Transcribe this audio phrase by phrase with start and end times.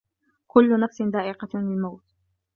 [0.47, 2.05] كلّ نفس ذائقة الموت.